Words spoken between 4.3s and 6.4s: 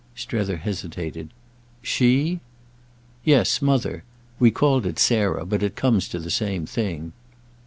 We called it Sarah, but it comes to the